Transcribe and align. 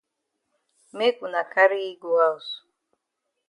Make 0.97 1.17
wuna 1.21 1.41
carry 1.53 1.79
yi 1.85 1.93
go 2.01 2.11
haus. 2.21 2.47